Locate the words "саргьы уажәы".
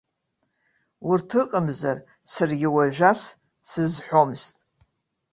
2.31-3.05